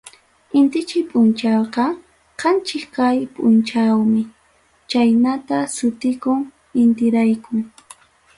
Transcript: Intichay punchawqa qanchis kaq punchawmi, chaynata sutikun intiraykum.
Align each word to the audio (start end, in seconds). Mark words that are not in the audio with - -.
Intichay 0.59 1.03
punchawqa 1.09 1.85
qanchis 2.39 2.85
kaq 2.95 3.17
punchawmi, 3.35 4.21
chaynata 4.89 5.57
sutikun 5.75 6.39
intiraykum. 6.81 7.59